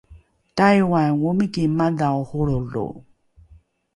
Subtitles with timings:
[0.57, 2.85] taiwan omiki madhao holrolo